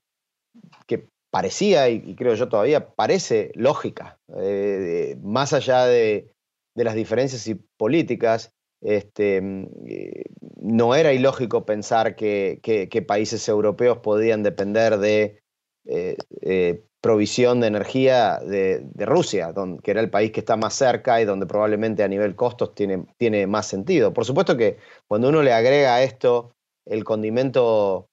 que 0.86 1.06
parecía, 1.32 1.88
y, 1.88 2.14
creo 2.14 2.34
yo 2.34 2.48
todavía, 2.50 2.94
parece 2.94 3.52
lógica, 3.54 4.20
eh, 4.36 5.16
más 5.22 5.54
allá 5.54 5.86
de, 5.86 6.30
las 6.74 6.94
diferencias 6.94 7.48
y 7.48 7.54
políticas, 7.54 8.52
este, 8.82 9.40
mm, 9.40 9.66
eh, 9.88 10.24
no 10.60 10.94
era 10.94 11.14
ilógico 11.14 11.64
pensar 11.64 12.16
que, 12.16 12.60
países 13.08 13.48
europeos 13.48 13.98
podían 13.98 14.42
depender 14.42 14.98
de 14.98 15.42
eh, 15.86 16.84
provisión 17.00 17.60
de 17.60 17.68
energía 17.68 18.38
de, 18.38 18.84
Rusia, 18.98 19.54
que 19.82 19.90
era 19.90 20.02
el 20.02 20.10
país 20.10 20.32
que 20.32 20.40
está 20.40 20.56
más 20.58 20.74
cerca 20.74 21.20
y 21.20 21.24
donde 21.24 21.46
probablemente 21.46 22.02
a 22.02 22.08
nivel 22.08 22.36
costos 22.36 22.74
tiene, 22.74 23.06
tiene 23.16 23.46
más 23.46 23.66
sentido. 23.66 24.12
Por 24.12 24.26
supuesto 24.26 24.56
que 24.58 24.76
cuando 25.08 25.30
uno 25.30 25.42
le 25.42 25.52
agrega 25.54 25.94
a 25.94 26.02
esto 26.02 26.54
el 26.84 27.04
condimento 27.04 28.10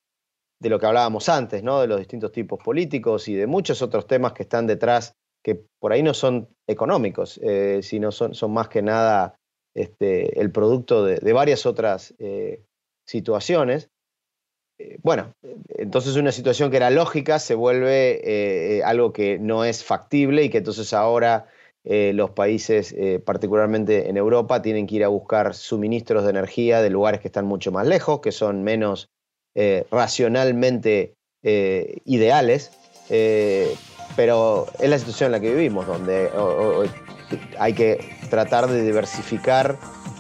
de 0.61 0.69
lo 0.69 0.79
que 0.79 0.85
hablábamos 0.85 1.29
antes, 1.29 1.63
¿no? 1.63 1.81
de 1.81 1.87
los 1.87 1.99
distintos 1.99 2.31
tipos 2.31 2.61
políticos 2.61 3.27
y 3.27 3.35
de 3.35 3.47
muchos 3.47 3.81
otros 3.81 4.07
temas 4.07 4.33
que 4.33 4.43
están 4.43 4.67
detrás, 4.67 5.13
que 5.43 5.63
por 5.79 5.93
ahí 5.93 6.03
no 6.03 6.13
son 6.13 6.49
económicos, 6.67 7.39
eh, 7.41 7.79
sino 7.81 8.11
son, 8.11 8.33
más 8.51 8.67
que 8.67 8.81
nada 8.81 9.35
este, 9.73 10.39
el 10.39 10.51
producto 10.51 11.05
de, 11.05 11.33
varias 11.33 11.65
otras 11.65 12.13
eh, 12.19 12.61
situaciones. 13.07 13.89
Eh, 14.79 14.97
bueno, 15.01 15.31
entonces 15.69 16.17
una 16.17 16.33
situación 16.33 16.71
que 16.71 16.77
era 16.77 16.89
lógica 16.89 17.39
se 17.39 17.55
vuelve 17.55 18.81
algo 18.83 19.13
que 19.13 19.39
no 19.39 19.63
es 19.63 19.83
factible 19.83 20.43
y 20.43 20.49
que 20.49 20.57
entonces 20.57 20.93
ahora 20.93 21.47
los 21.85 22.31
países, 22.31 22.93
particularmente 23.25 24.09
en 24.09 24.17
Europa, 24.17 24.61
tienen 24.61 24.85
que 24.85 24.95
ir 24.95 25.03
a 25.05 25.07
buscar 25.07 25.55
suministros 25.55 26.25
de 26.25 26.29
energía 26.29 26.81
de 26.81 26.89
lugares 26.89 27.21
que 27.21 27.29
están 27.29 27.45
mucho 27.45 27.71
más 27.71 27.87
lejos, 27.87 28.19
que 28.19 28.33
son 28.33 28.63
menos 28.63 29.09
eh, 29.55 29.87
racionalmente 29.91 31.15
eh, 31.41 31.97
ideales, 32.05 32.71
eh, 33.09 33.75
pero 34.15 34.67
es 34.79 34.89
la 34.89 34.99
situación 34.99 35.27
en 35.27 35.31
la 35.31 35.39
que 35.39 35.53
vivimos, 35.53 35.87
donde 35.87 36.29
hay 37.57 37.73
que 37.73 37.99
tratar 38.29 38.67
de 38.67 38.83
diversificar 38.83 39.77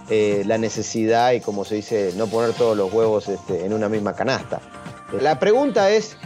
la 0.09 0.57
necesidad 0.57 1.33
y, 1.33 1.41
como 1.41 1.63
se 1.63 1.75
dice, 1.75 2.13
no 2.15 2.25
poner 2.25 2.53
todos 2.53 2.75
los 2.75 2.91
huevos 2.91 3.27
este, 3.29 3.65
en 3.65 3.73
una 3.73 3.87
misma 3.87 4.15
canasta. 4.15 4.59
La 5.21 5.39
pregunta 5.39 5.91
es 5.91 6.17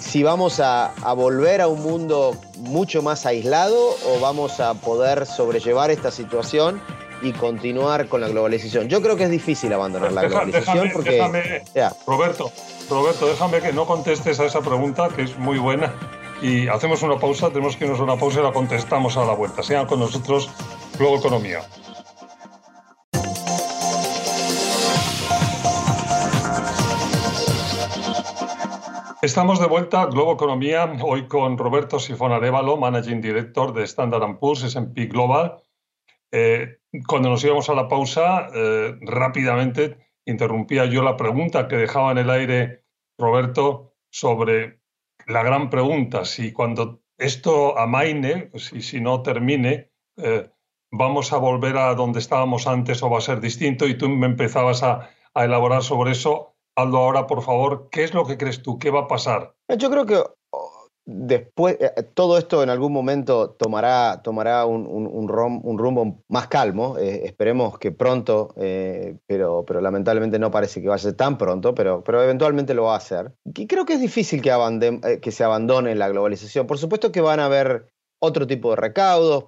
si 0.00 0.22
vamos 0.22 0.60
a, 0.60 0.92
a, 0.92 1.12
volver 1.14 1.60
a 1.60 1.66
un 1.66 1.82
mundo 1.82 2.36
mucho 2.58 3.02
más 3.02 3.26
aislado 3.26 3.96
o 4.06 4.20
vamos 4.20 4.60
a 4.60 4.74
poder 4.74 5.26
sobrellevar 5.26 5.90
esta 5.90 6.12
situación 6.12 6.80
y 7.22 7.32
continuar 7.32 8.08
con 8.08 8.20
la 8.20 8.28
globalización. 8.28 8.88
Yo 8.88 9.00
creo 9.02 9.16
que 9.16 9.24
es 9.24 9.30
difícil 9.30 9.72
abandonar 9.72 10.12
la 10.12 10.22
globalización 10.22 10.90
porque... 10.92 11.62
Roberto, 12.06 12.50
Roberto, 12.90 13.26
déjame 13.26 13.60
que 13.60 13.72
no 13.72 13.86
contestes 13.86 14.40
a 14.40 14.44
esa 14.44 14.60
pregunta, 14.60 15.08
que 15.08 15.22
es 15.22 15.38
muy 15.38 15.58
buena, 15.58 15.92
y 16.42 16.68
hacemos 16.68 17.02
una 17.02 17.18
pausa, 17.18 17.48
tenemos 17.48 17.76
que 17.76 17.84
irnos 17.84 18.00
a 18.00 18.02
una 18.02 18.16
pausa 18.16 18.40
y 18.40 18.42
la 18.42 18.52
contestamos 18.52 19.16
a 19.16 19.24
la 19.24 19.34
vuelta. 19.34 19.62
Sean 19.62 19.86
con 19.86 20.00
nosotros 20.00 20.50
Globo 20.98 21.18
Economía. 21.18 21.60
Estamos 29.24 29.58
de 29.58 29.66
vuelta 29.66 30.02
a 30.02 30.06
Globo 30.06 30.34
Economía, 30.34 30.98
hoy 31.02 31.26
con 31.26 31.56
Roberto 31.56 31.98
Sifón 31.98 32.32
Arevalo, 32.32 32.76
Managing 32.76 33.22
Director 33.22 33.72
de 33.72 33.84
Standard 33.84 34.38
Poor's 34.38 34.64
S&P 34.64 35.06
Global. 35.06 35.62
Eh, 36.30 36.76
cuando 37.06 37.30
nos 37.30 37.44
íbamos 37.44 37.68
a 37.68 37.74
la 37.74 37.88
pausa, 37.88 38.48
eh, 38.54 38.96
rápidamente 39.02 39.98
interrumpía 40.26 40.86
yo 40.86 41.02
la 41.02 41.16
pregunta 41.16 41.68
que 41.68 41.76
dejaba 41.76 42.12
en 42.12 42.18
el 42.18 42.30
aire 42.30 42.84
Roberto 43.18 43.94
sobre 44.10 44.80
la 45.26 45.42
gran 45.42 45.70
pregunta, 45.70 46.24
si 46.24 46.52
cuando 46.52 47.02
esto 47.18 47.78
amaine, 47.78 48.50
si, 48.54 48.80
si 48.82 49.00
no 49.00 49.22
termine, 49.22 49.90
eh, 50.16 50.50
vamos 50.90 51.32
a 51.32 51.38
volver 51.38 51.76
a 51.76 51.94
donde 51.94 52.18
estábamos 52.18 52.66
antes 52.66 53.02
o 53.02 53.10
va 53.10 53.18
a 53.18 53.22
ser 53.22 53.40
distinto 53.40 53.86
y 53.86 53.96
tú 53.96 54.08
me 54.08 54.26
empezabas 54.26 54.82
a, 54.82 55.10
a 55.34 55.44
elaborar 55.44 55.82
sobre 55.82 56.12
eso. 56.12 56.56
Hazlo 56.76 56.98
ahora, 56.98 57.26
por 57.26 57.42
favor. 57.42 57.88
¿Qué 57.90 58.02
es 58.02 58.14
lo 58.14 58.26
que 58.26 58.36
crees 58.36 58.62
tú? 58.62 58.78
¿Qué 58.78 58.90
va 58.90 59.00
a 59.00 59.08
pasar? 59.08 59.54
Yo 59.78 59.90
creo 59.90 60.06
que 60.06 60.20
después, 61.06 61.76
eh, 61.80 62.02
todo 62.14 62.38
esto 62.38 62.62
en 62.62 62.70
algún 62.70 62.92
momento 62.92 63.50
tomará, 63.50 64.22
tomará 64.22 64.66
un, 64.66 64.86
un, 64.86 65.28
rumbo 65.28 66.22
más 66.28 66.48
calmo. 66.48 66.98
Eh, 66.98 67.22
esperemos 67.24 67.78
que 67.78 67.92
pronto, 67.92 68.54
eh, 68.56 69.16
pero, 69.26 69.64
pero 69.66 69.80
lamentablemente 69.80 70.38
no 70.38 70.50
parece 70.50 70.80
que 70.80 70.88
vaya 70.88 71.14
tan 71.16 71.38
pronto, 71.38 71.74
pero, 71.74 72.02
pero 72.02 72.22
eventualmente 72.22 72.74
lo 72.74 72.84
va 72.84 72.94
a 72.94 72.98
hacer. 72.98 73.32
Y 73.44 73.66
creo 73.66 73.84
que 73.84 73.94
es 73.94 74.00
difícil 74.00 74.42
que, 74.42 75.18
que 75.20 75.30
se 75.30 75.44
abandone 75.44 75.94
la 75.94 76.08
globalización. 76.08 76.66
Por 76.66 76.78
supuesto 76.78 77.12
que 77.12 77.20
van 77.20 77.40
a 77.40 77.46
haber 77.46 77.88
otro 78.20 78.46
tipo 78.46 78.70
de 78.70 78.76
recaudos. 78.76 79.46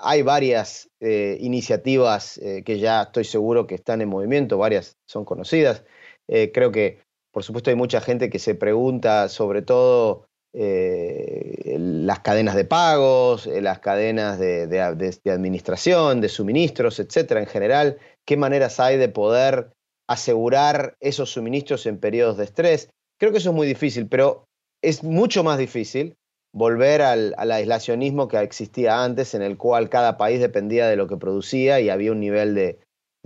hay 0.00 0.22
varias 0.22 0.90
iniciativas 1.00 2.40
que 2.64 2.78
ya 2.78 3.02
estoy 3.02 3.24
seguro 3.24 3.66
que 3.66 3.76
están 3.76 4.00
en 4.00 4.08
movimiento, 4.08 4.58
varias 4.58 4.96
son 5.06 5.24
conocidas. 5.24 5.84
creo 6.26 6.72
que 6.72 6.98
por 7.32 7.44
supuesto 7.44 7.70
hay 7.70 7.76
mucha 7.76 8.00
gente 8.00 8.30
que 8.30 8.38
se 8.38 8.54
pregunta 8.54 9.28
sobre 9.28 9.62
todo 9.62 10.28
eh, 10.54 11.76
las 11.78 12.20
cadenas 12.20 12.54
de 12.54 12.64
pagos, 12.64 13.46
eh, 13.46 13.60
las 13.60 13.80
cadenas 13.80 14.38
de, 14.38 14.80
administración, 14.80 16.20
de 16.20 16.28
suministros, 16.28 16.98
etcétera, 17.00 17.40
en 17.40 17.46
general, 17.46 17.98
qué 18.26 18.36
maneras 18.36 18.80
hay 18.80 18.96
de 18.96 19.08
poder 19.08 19.72
asegurar 20.08 20.96
esos 21.00 21.30
suministros 21.30 21.84
en 21.86 21.98
periodos 21.98 22.38
de 22.38 22.44
estrés. 22.44 22.88
Creo 23.20 23.30
que 23.30 23.38
eso 23.38 23.50
es 23.50 23.56
muy 23.56 23.66
difícil, 23.66 24.08
pero 24.08 24.46
es 24.82 25.04
mucho 25.04 25.44
más 25.44 25.58
difícil 25.58 26.16
volver 26.54 27.02
al, 27.02 27.34
aislacionismo 27.38 28.26
que 28.26 28.38
existía 28.38 29.04
antes, 29.04 29.34
en 29.34 29.42
el 29.42 29.58
cual 29.58 29.90
cada 29.90 30.16
país 30.16 30.40
dependía 30.40 30.88
de 30.88 30.96
lo 30.96 31.06
que 31.08 31.18
producía 31.18 31.78
y 31.80 31.90
había 31.90 32.12
un 32.12 32.20
nivel 32.20 32.54
de, 32.54 32.78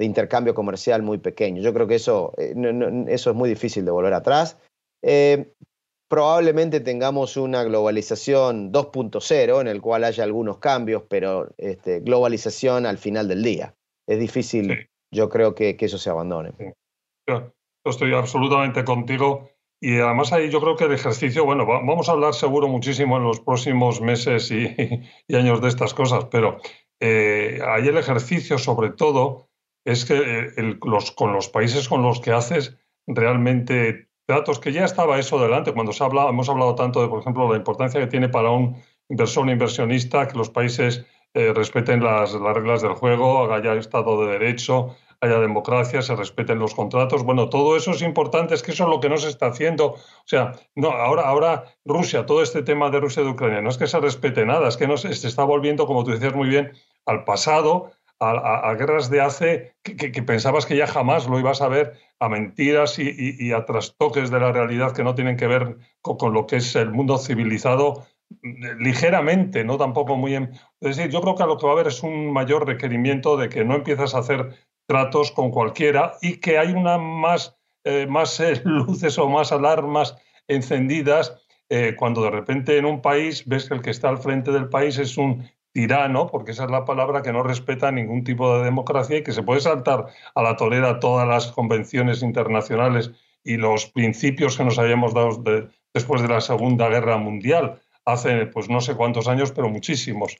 de 0.02 0.06
intercambio 0.06 0.52
comercial 0.52 1.00
muy 1.00 1.18
pequeño. 1.18 1.62
Yo 1.62 1.72
creo 1.72 1.86
que 1.86 1.94
eso, 1.94 2.32
eh, 2.36 2.54
eso 3.06 3.30
es 3.30 3.36
muy 3.36 3.48
difícil 3.48 3.84
de 3.84 3.92
volver 3.92 4.12
atrás. 4.14 4.58
Eh, 5.00 5.52
probablemente 6.08 6.80
tengamos 6.80 7.36
una 7.36 7.62
globalización 7.62 8.72
2.0 8.72 9.60
en 9.60 9.68
el 9.68 9.80
cual 9.80 10.02
haya 10.02 10.24
algunos 10.24 10.58
cambios, 10.58 11.04
pero 11.08 11.50
este, 11.56 12.00
globalización 12.00 12.84
al 12.84 12.98
final 12.98 13.28
del 13.28 13.44
día. 13.44 13.76
Es 14.08 14.18
difícil, 14.18 14.90
yo 15.12 15.28
creo 15.28 15.54
que, 15.54 15.76
eso 15.78 15.98
se 15.98 16.10
abandone. 16.10 16.50
Yo 17.28 17.52
estoy 17.84 18.12
absolutamente 18.14 18.84
contigo. 18.84 19.50
Y 19.80 19.98
además 19.98 20.32
ahí 20.32 20.50
yo 20.50 20.60
creo 20.60 20.76
que 20.76 20.84
el 20.84 20.92
ejercicio, 20.92 21.44
bueno, 21.44 21.64
vamos 21.64 22.08
a 22.08 22.12
hablar 22.12 22.34
seguro 22.34 22.66
muchísimo 22.66 23.18
en 23.18 23.24
los 23.24 23.40
próximos 23.40 24.00
meses 24.00 24.50
y, 24.50 25.34
años 25.34 25.60
de 25.60 25.68
estas 25.68 25.94
cosas, 25.94 26.24
pero 26.24 26.58
eh, 27.00 27.60
ahí 27.68 27.86
el 27.86 27.96
ejercicio 27.96 28.58
sobre 28.58 28.90
todo 28.90 29.48
es 29.84 30.04
que 30.04 30.52
eh, 30.56 30.78
los, 30.84 31.12
con 31.12 31.32
los 31.32 31.48
países 31.48 31.88
con 31.88 32.02
los 32.02 32.20
que 32.20 32.32
haces 32.32 32.76
realmente 33.06 34.08
datos, 34.28 34.58
que 34.58 34.72
ya 34.72 34.84
estaba 34.84 35.18
eso 35.18 35.40
delante, 35.40 35.72
cuando 35.72 35.92
se 35.92 36.04
habla, 36.04 36.28
hemos 36.28 36.48
hablado 36.48 36.74
tanto 36.74 37.02
de, 37.02 37.08
por 37.08 37.20
ejemplo, 37.20 37.50
la 37.50 37.56
importancia 37.56 38.00
que 38.00 38.06
tiene 38.06 38.28
para 38.28 38.50
un 38.50 38.76
inversor 39.08 39.46
o 39.46 39.50
inversionista 39.50 40.28
que 40.28 40.38
los 40.38 40.50
países 40.50 41.04
eh, 41.34 41.52
respeten 41.54 42.02
las, 42.02 42.32
las, 42.34 42.54
reglas 42.54 42.82
del 42.82 42.92
juego, 42.92 43.52
haya 43.52 43.74
Estado 43.74 44.24
de 44.24 44.32
Derecho, 44.32 44.96
haya 45.20 45.38
democracia, 45.38 46.02
se 46.02 46.16
respeten 46.16 46.58
los 46.58 46.74
contratos. 46.74 47.24
Bueno, 47.24 47.48
todo 47.48 47.76
eso 47.76 47.92
es 47.92 48.02
importante, 48.02 48.54
es 48.54 48.62
que 48.62 48.72
eso 48.72 48.84
es 48.84 48.90
lo 48.90 49.00
que 49.00 49.08
no 49.08 49.16
se 49.16 49.28
está 49.28 49.46
haciendo. 49.46 49.92
O 49.92 50.26
sea, 50.26 50.52
no, 50.74 50.90
ahora, 50.90 51.22
ahora 51.22 51.64
Rusia, 51.84 52.26
todo 52.26 52.42
este 52.42 52.62
tema 52.62 52.90
de 52.90 53.00
Rusia 53.00 53.22
y 53.22 53.26
de 53.26 53.32
Ucrania, 53.32 53.60
no 53.60 53.70
es 53.70 53.78
que 53.78 53.86
se 53.86 54.00
respete 54.00 54.44
nada, 54.44 54.68
es 54.68 54.76
que 54.76 54.96
se, 54.96 55.14
se 55.14 55.28
está 55.28 55.44
volviendo, 55.44 55.86
como 55.86 56.04
tú 56.04 56.10
decías 56.10 56.34
muy 56.34 56.48
bien, 56.48 56.72
al 57.06 57.24
pasado 57.24 57.92
a, 58.22 58.74
guerras 58.74 59.10
de 59.10 59.20
hace 59.20 59.74
que, 59.82 60.22
pensabas 60.22 60.66
que 60.66 60.76
ya 60.76 60.86
jamás 60.86 61.26
lo 61.26 61.38
ibas 61.38 61.60
a 61.60 61.68
ver, 61.68 61.94
a 62.20 62.28
mentiras 62.28 62.98
y, 62.98 63.52
a 63.52 63.64
trastoques 63.64 64.30
de 64.30 64.40
la 64.40 64.52
realidad 64.52 64.94
que 64.94 65.02
no 65.02 65.14
tienen 65.14 65.36
que 65.36 65.46
ver 65.46 65.76
con, 66.00 66.32
lo 66.32 66.46
que 66.46 66.56
es 66.56 66.76
el 66.76 66.92
mundo 66.92 67.18
civilizado 67.18 68.06
mm, 68.42 68.82
ligeramente, 68.82 69.64
no 69.64 69.76
tampoco 69.76 70.16
muy... 70.16 70.34
Es 70.34 70.96
decir, 70.96 71.10
yo 71.10 71.20
creo 71.20 71.34
que 71.34 71.44
lo 71.44 71.58
que 71.58 71.66
va 71.66 71.72
a 71.72 71.74
haber 71.74 71.88
es 71.88 72.02
un 72.02 72.32
mayor 72.32 72.66
requerimiento 72.66 73.36
de 73.36 73.48
que 73.48 73.64
no 73.64 73.74
empiezas 73.74 74.14
a 74.14 74.18
hacer 74.18 74.54
tratos 74.86 75.32
con 75.32 75.50
cualquiera 75.50 76.14
y 76.22 76.38
que 76.38 76.58
hay 76.58 76.72
una 76.72 76.98
más, 76.98 77.56
eh, 77.84 78.06
más 78.06 78.38
eh, 78.40 78.60
luces 78.64 79.18
o 79.18 79.28
más 79.28 79.50
alarmas 79.52 80.16
encendidas 80.46 81.42
eh, 81.68 81.96
cuando 81.96 82.22
de 82.22 82.30
repente 82.30 82.76
en 82.76 82.84
un 82.84 83.00
país 83.00 83.44
ves 83.46 83.68
que 83.68 83.74
el 83.74 83.82
que 83.82 83.90
está 83.90 84.10
al 84.10 84.18
frente 84.18 84.52
del 84.52 84.68
país 84.68 84.98
es 84.98 85.16
un 85.16 85.48
tirano, 85.72 86.26
porque 86.28 86.52
esa 86.52 86.64
es 86.64 86.70
la 86.70 86.84
palabra 86.84 87.22
que 87.22 87.32
no 87.32 87.42
respeta 87.42 87.90
ningún 87.90 88.24
tipo 88.24 88.56
de 88.56 88.64
democracia 88.64 89.18
y 89.18 89.22
que 89.22 89.32
se 89.32 89.42
puede 89.42 89.60
saltar 89.60 90.06
a 90.34 90.42
la 90.42 90.56
torera 90.56 91.00
todas 91.00 91.26
las 91.26 91.50
convenciones 91.52 92.22
internacionales 92.22 93.10
y 93.42 93.56
los 93.56 93.86
principios 93.86 94.56
que 94.56 94.64
nos 94.64 94.78
habíamos 94.78 95.14
dado 95.14 95.42
después 95.94 96.22
de 96.22 96.28
la 96.28 96.40
Segunda 96.40 96.88
Guerra 96.88 97.16
Mundial, 97.16 97.80
hace 98.04 98.46
pues 98.46 98.68
no 98.68 98.80
sé 98.80 98.94
cuántos 98.94 99.28
años, 99.28 99.52
pero 99.52 99.68
muchísimos. 99.68 100.36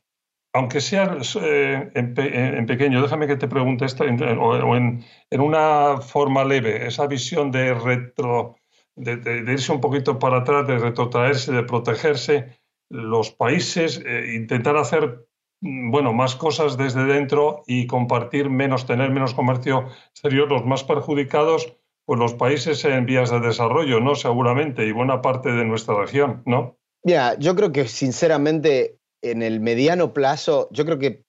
Aunque 0.55 0.83
sea 0.83 1.17
eh, 1.41 1.91
en, 1.95 2.67
pequeño, 2.67 3.01
déjame 3.01 3.27
que 3.27 3.37
te 3.37 3.49
pregunte 3.49 3.87
esto, 3.87 4.05
o 4.05 4.77
en, 4.77 5.05
una 5.31 5.97
forma 6.03 6.45
leve, 6.45 6.87
esa 6.87 7.07
visión 7.07 7.51
de, 7.51 7.73
retro, 7.73 8.57
de 8.95 9.51
irse 9.51 9.73
un 9.73 9.81
poquito 9.81 10.19
para 10.19 10.39
atrás, 10.39 10.67
de 10.67 10.79
retrotraerse, 10.79 11.53
de 11.53 11.63
protegerse, 11.63 12.62
los 12.93 13.31
países 13.31 14.03
eh, 14.05 14.35
intentar 14.35 14.77
hacer 14.77 15.27
mm, 15.63 15.91
bueno, 15.91 16.13
más 16.13 16.37
cosas 16.37 16.77
desde 16.77 17.05
dentro 17.05 17.63
y 17.67 17.87
compartir 17.87 18.51
menos, 18.51 18.87
tener 18.87 19.11
menos 19.11 19.35
comercio 19.35 19.89
exterior, 20.11 20.49
los 20.51 20.65
más 20.65 20.85
perjudicados, 20.85 21.75
pues 22.05 22.21
los 22.21 22.35
países 22.35 22.85
en 22.85 23.07
vías 23.07 23.31
de 23.31 23.41
desarrollo, 23.41 23.99
¿no? 24.01 24.15
Seguramente, 24.15 24.87
y 24.87 24.93
buena 24.93 25.23
parte 25.23 25.51
de 25.51 25.65
nuestra 25.65 25.95
región, 25.95 26.43
¿no? 26.45 26.77
Mira, 27.03 27.37
yo 27.39 27.57
creo 27.57 27.73
que 27.73 27.89
sinceramente 27.89 28.99
en 29.23 29.43
el 29.43 29.61
mediano 29.61 30.13
plazo, 30.13 30.69
yo 30.71 30.85
creo 30.85 30.99
que 30.99 31.23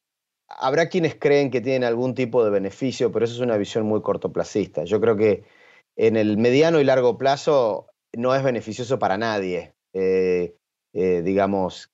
habrá 0.49 0.89
quienes 0.89 1.15
creen 1.15 1.49
que 1.49 1.61
tienen 1.61 1.85
algún 1.85 2.13
tipo 2.13 2.43
de 2.43 2.51
beneficio, 2.51 3.11
pero 3.11 3.25
eso 3.25 3.35
es 3.35 3.39
una 3.39 3.57
visión 3.57 3.85
muy 3.85 4.01
cortoplacista. 4.01 4.83
Yo 4.83 4.99
creo 4.99 5.15
que 5.15 5.43
en 5.95 6.17
el 6.17 6.37
mediano 6.37 6.81
y 6.81 6.83
largo 6.83 7.17
plazo 7.17 7.87
no 8.11 8.35
es 8.35 8.43
beneficioso 8.43 8.99
para 8.99 9.17
nadie. 9.17 9.73
Eh, 9.93 10.55
eh, 10.93 11.21
digamos, 11.23 11.89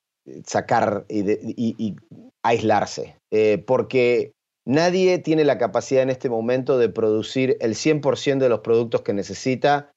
sacar 0.46 1.06
y, 1.10 1.96
aislarse, 2.44 3.16
eh, 3.32 3.58
porque 3.66 4.32
nadie 4.66 5.20
tiene 5.20 5.44
la 5.44 5.58
capacidad 5.58 6.04
en 6.04 6.10
este 6.10 6.30
momento 6.30 6.78
de 6.78 6.90
producir 6.90 7.58
el 7.60 7.76
100% 7.76 8.40
de 8.40 8.50
los 8.50 8.60
productos 8.60 9.02
que 9.02 9.14
necesita 9.14 9.92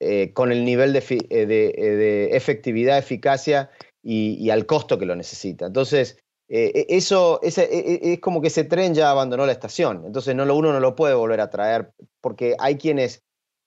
eh, 0.00 0.32
con 0.32 0.52
el 0.52 0.64
nivel 0.64 0.92
de, 0.92 2.28
efectividad, 2.32 2.98
eficacia 2.98 3.70
y, 4.02 4.50
al 4.50 4.66
costo 4.66 4.98
que 4.98 5.06
lo 5.06 5.16
necesita. 5.16 5.66
Entonces, 5.66 6.18
e, 6.48 6.86
eso 6.88 7.40
e, 7.42 7.48
e, 7.48 8.12
es, 8.12 8.20
como 8.20 8.40
que 8.40 8.48
ese 8.48 8.64
tren 8.64 8.94
ya 8.94 9.10
abandonó 9.10 9.46
la 9.46 9.52
estación. 9.52 10.04
Entonces, 10.04 10.34
no, 10.34 10.42
uno 10.54 10.72
no 10.72 10.80
lo 10.80 10.94
puede 10.94 11.14
volver 11.14 11.40
a 11.40 11.50
traer 11.50 11.90
porque 12.20 12.54
hay 12.58 12.76
quienes 12.76 13.22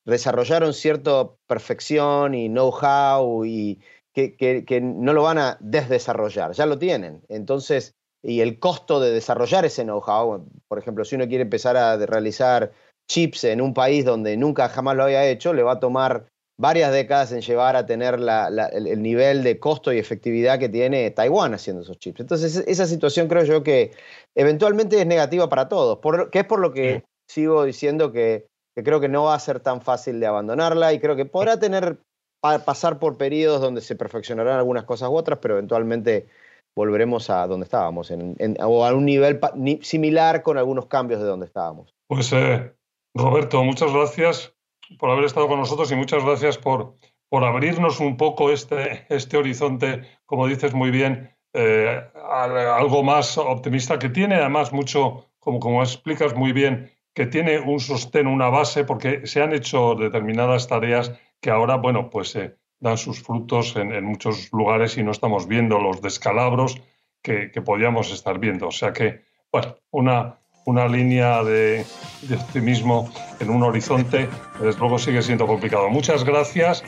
desarrollaron 0.05 0.73
cierta 0.73 1.29
perfección 1.47 2.33
y 2.33 2.49
know-how 2.49 3.45
y, 3.45 3.79
que, 4.17 4.81
no 4.81 5.13
lo 5.13 5.23
van 5.23 5.37
a 5.37 5.57
desdesarrollar, 5.59 6.53
ya 6.53 6.65
lo 6.65 6.79
tienen. 6.79 7.23
Entonces, 7.29 7.93
y 8.23 8.41
el 8.41 8.59
costo 8.59 8.99
de 8.99 9.11
desarrollar 9.11 9.65
ese 9.65 9.83
know-how, 9.83 10.49
por 10.67 10.79
ejemplo, 10.79 11.05
si 11.05 11.15
uno 11.15 11.27
quiere 11.27 11.43
empezar 11.43 11.77
a 11.77 11.97
realizar 11.97 12.71
chips 13.09 13.43
en 13.43 13.61
un 13.61 13.73
país 13.73 14.05
donde 14.05 14.35
nunca 14.35 14.69
jamás 14.69 14.95
lo 14.95 15.03
había 15.03 15.27
hecho, 15.27 15.53
le 15.53 15.61
va 15.61 15.73
a 15.73 15.79
tomar 15.79 16.27
varias 16.59 16.91
décadas 16.91 17.31
en 17.31 17.41
llevar 17.41 17.75
a 17.75 17.85
tener 17.85 18.15
el, 18.15 19.01
nivel 19.03 19.43
de 19.43 19.59
costo 19.59 19.93
y 19.93 19.99
efectividad 19.99 20.57
que 20.57 20.69
tiene 20.69 21.11
Taiwán 21.11 21.53
haciendo 21.53 21.83
esos 21.83 21.99
chips. 21.99 22.19
Entonces, 22.19 22.63
esa 22.67 22.87
situación 22.87 23.27
creo 23.27 23.43
yo 23.43 23.61
que 23.61 23.91
eventualmente 24.35 24.99
es 24.99 25.05
negativa 25.05 25.47
para 25.47 25.69
todos, 25.69 25.99
que 26.31 26.39
es 26.39 26.45
por 26.45 26.59
lo 26.59 26.73
que 26.73 27.03
sigo 27.29 27.63
diciendo 27.65 28.11
que, 28.11 28.47
que, 28.75 28.83
creo 28.83 28.99
que 28.99 29.09
no 29.09 29.25
va 29.25 29.35
a 29.35 29.39
ser 29.39 29.59
tan 29.59 29.81
fácil 29.81 30.19
de 30.19 30.25
abandonarla 30.25 30.91
y 30.93 30.99
creo 30.99 31.15
que 31.15 31.25
podrá 31.25 31.59
tener 31.59 31.99
pasar 32.41 32.99
por 32.99 33.17
periodos 33.17 33.61
donde 33.61 33.81
se 33.81 33.95
perfeccionarán 33.95 34.57
algunas 34.57 34.83
cosas 34.83 35.09
u 35.09 35.15
otras, 35.15 35.39
pero 35.41 35.55
eventualmente 35.55 36.27
volveremos 36.75 37.29
a 37.29 37.47
donde 37.47 37.63
estábamos, 37.63 38.11
o 38.11 38.85
a 38.85 38.93
un 38.93 39.05
nivel 39.05 39.39
similar 39.81 40.43
con 40.43 40.57
algunos 40.57 40.85
cambios 40.85 41.19
de 41.19 41.25
donde 41.25 41.47
estábamos. 41.47 41.95
Pues 42.07 42.31
eh, 42.33 42.71
Roberto, 43.15 43.63
muchas 43.63 43.91
gracias 43.91 44.53
por 44.99 45.09
haber 45.09 45.25
estado 45.25 45.47
con 45.47 45.59
nosotros 45.59 45.91
y 45.91 45.95
muchas 45.95 46.23
gracias 46.23 46.57
por, 46.57 46.95
por 47.29 47.43
abrirnos 47.43 47.99
un 47.99 48.15
poco 48.15 48.51
este, 48.51 49.05
este 49.09 49.37
horizonte, 49.37 50.03
como 50.25 50.47
dices 50.47 50.73
muy 50.73 50.91
bien, 50.91 51.35
eh, 51.53 52.01
algo 52.31 53.01
más 53.01 53.37
optimista, 53.39 53.97
que 53.97 54.09
tiene 54.09 54.35
además 54.35 54.71
mucho, 54.71 55.25
como, 55.39 55.59
como 55.59 55.81
explicas 55.81 56.35
muy 56.35 56.51
bien, 56.51 56.91
que 57.17 57.25
tiene 57.25 57.59
un 57.59 57.79
sostén, 57.79 58.27
una 58.27 58.49
base, 58.49 58.83
porque 58.83 59.25
se 59.25 59.41
han 59.41 59.51
hecho 59.51 59.95
determinadas 59.95 60.67
tareas 60.67 61.11
que 61.41 61.49
ahora, 61.49 61.75
bueno, 61.77 62.11
pues 62.11 62.35
eh, 62.35 62.55
dan 62.79 62.99
sus 62.99 63.23
frutos 63.23 63.75
en, 63.75 64.05
muchos 64.05 64.53
lugares 64.53 64.99
y 64.99 65.03
no 65.03 65.09
estamos 65.09 65.47
viendo 65.47 65.79
los 65.79 65.99
descalabros 65.99 66.79
que, 67.23 67.49
podíamos 67.65 68.11
estar 68.11 68.37
viendo. 68.37 68.67
O 68.67 68.71
sea 68.71 68.93
que, 68.93 69.21
bueno, 69.51 69.77
una, 69.89 70.37
una 70.67 70.87
línea 70.87 71.43
de, 71.43 71.87
optimismo 72.31 73.11
en 73.39 73.49
un 73.49 73.63
horizonte, 73.63 74.29
desde 74.61 74.79
luego 74.79 74.99
sigue 74.99 75.23
siendo 75.23 75.47
complicado. 75.47 75.89
Muchas 75.89 76.23
gracias. 76.23 76.83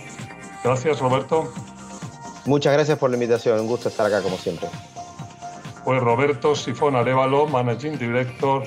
Gracias, 0.63 0.99
Roberto. 0.99 1.51
Muchas 2.45 2.73
gracias 2.73 2.99
por 2.99 3.09
la 3.09 3.15
invitación. 3.15 3.59
Un 3.61 3.67
gusto 3.67 3.89
estar 3.89 4.05
acá, 4.05 4.21
como 4.21 4.37
siempre. 4.37 4.69
Pues 5.83 5.99
Roberto 5.99 6.55
Sifón 6.55 6.95
Arevalo, 6.95 7.47
Managing 7.47 7.97
Director 7.97 8.61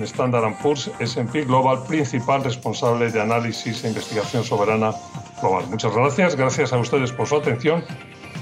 Standard 0.00 0.54
Poor's 0.62 0.90
S&P 0.98 1.44
Global, 1.44 1.82
principal 1.84 2.42
responsable 2.42 3.10
de 3.10 3.20
análisis 3.20 3.84
e 3.84 3.88
investigación 3.88 4.44
soberana 4.44 4.92
global. 5.40 5.66
Muchas 5.68 5.94
gracias, 5.94 6.36
gracias 6.36 6.72
a 6.72 6.78
ustedes 6.78 7.12
por 7.12 7.26
su 7.26 7.36
atención 7.36 7.84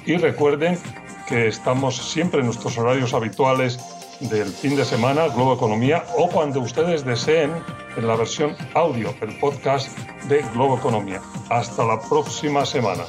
y 0.06 0.16
recuerden 0.16 0.78
que 1.26 1.48
estamos 1.48 1.96
siempre 1.96 2.40
en 2.40 2.46
nuestros 2.46 2.76
horarios 2.78 3.14
habituales 3.14 3.78
del 4.20 4.48
fin 4.48 4.76
de 4.76 4.84
semana, 4.84 5.28
Globo 5.28 5.54
Economía, 5.54 6.04
o 6.16 6.28
cuando 6.28 6.60
ustedes 6.60 7.04
deseen 7.04 7.52
en 7.96 8.06
la 8.06 8.16
versión 8.16 8.54
audio, 8.74 9.14
el 9.20 9.38
podcast 9.38 9.96
de 10.28 10.42
Globo 10.52 10.76
Economía. 10.76 11.20
Hasta 11.48 11.84
la 11.84 12.00
próxima 12.00 12.66
semana. 12.66 13.04